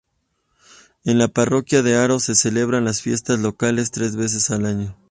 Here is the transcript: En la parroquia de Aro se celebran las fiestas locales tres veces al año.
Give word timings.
En 1.03 1.19
la 1.19 1.27
parroquia 1.27 1.83
de 1.83 1.95
Aro 1.95 2.19
se 2.19 2.33
celebran 2.33 2.85
las 2.85 3.03
fiestas 3.03 3.37
locales 3.37 3.91
tres 3.91 4.15
veces 4.15 4.49
al 4.49 4.65
año. 4.65 4.95